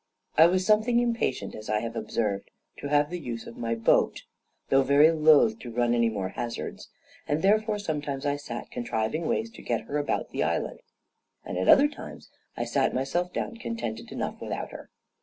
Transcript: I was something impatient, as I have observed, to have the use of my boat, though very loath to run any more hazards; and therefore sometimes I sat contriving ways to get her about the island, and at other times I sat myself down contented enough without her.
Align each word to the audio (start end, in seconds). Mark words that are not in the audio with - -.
I 0.35 0.47
was 0.47 0.65
something 0.65 0.99
impatient, 0.99 1.53
as 1.53 1.69
I 1.69 1.81
have 1.81 1.95
observed, 1.95 2.49
to 2.79 2.87
have 2.87 3.11
the 3.11 3.19
use 3.19 3.45
of 3.45 3.55
my 3.55 3.75
boat, 3.75 4.23
though 4.69 4.81
very 4.81 5.11
loath 5.11 5.59
to 5.59 5.69
run 5.71 5.93
any 5.93 6.09
more 6.09 6.29
hazards; 6.29 6.89
and 7.27 7.43
therefore 7.43 7.77
sometimes 7.77 8.25
I 8.25 8.35
sat 8.35 8.71
contriving 8.71 9.27
ways 9.27 9.51
to 9.51 9.61
get 9.61 9.81
her 9.81 9.99
about 9.99 10.31
the 10.31 10.41
island, 10.41 10.79
and 11.45 11.55
at 11.59 11.69
other 11.69 11.87
times 11.87 12.31
I 12.57 12.65
sat 12.65 12.95
myself 12.95 13.31
down 13.31 13.57
contented 13.57 14.11
enough 14.11 14.41
without 14.41 14.71
her. 14.71 14.89